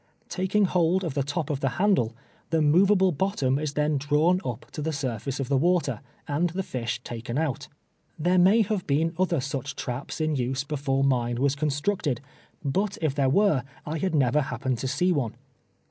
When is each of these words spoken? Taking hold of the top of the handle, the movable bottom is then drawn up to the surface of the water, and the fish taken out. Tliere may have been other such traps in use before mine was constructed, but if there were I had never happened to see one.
Taking 0.29 0.65
hold 0.65 1.03
of 1.03 1.13
the 1.13 1.21
top 1.21 1.51
of 1.51 1.59
the 1.59 1.77
handle, 1.77 2.15
the 2.49 2.59
movable 2.59 3.11
bottom 3.11 3.59
is 3.59 3.73
then 3.73 3.99
drawn 3.99 4.41
up 4.43 4.65
to 4.71 4.81
the 4.81 4.91
surface 4.91 5.39
of 5.39 5.47
the 5.47 5.59
water, 5.59 6.01
and 6.27 6.49
the 6.49 6.63
fish 6.63 6.99
taken 7.03 7.37
out. 7.37 7.67
Tliere 8.19 8.41
may 8.41 8.63
have 8.63 8.87
been 8.87 9.13
other 9.19 9.39
such 9.39 9.75
traps 9.75 10.19
in 10.19 10.35
use 10.35 10.63
before 10.63 11.03
mine 11.03 11.35
was 11.35 11.53
constructed, 11.53 12.19
but 12.65 12.97
if 12.99 13.13
there 13.13 13.29
were 13.29 13.63
I 13.85 13.99
had 13.99 14.15
never 14.15 14.41
happened 14.41 14.79
to 14.79 14.87
see 14.87 15.11
one. 15.11 15.35